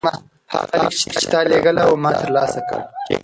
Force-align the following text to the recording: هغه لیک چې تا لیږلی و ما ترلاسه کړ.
هغه 0.53 0.75
لیک 0.81 0.95
چې 1.19 1.25
تا 1.31 1.39
لیږلی 1.49 1.83
و 1.87 2.01
ما 2.03 2.11
ترلاسه 2.21 2.59
کړ. 2.69 2.77